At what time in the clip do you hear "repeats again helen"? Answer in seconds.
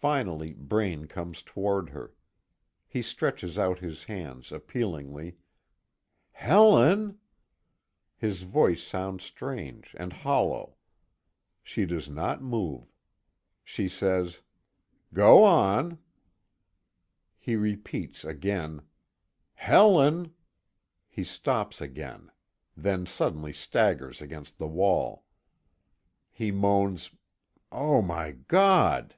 17.56-20.32